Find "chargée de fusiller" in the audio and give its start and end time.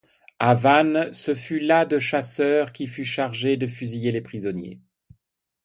3.05-4.11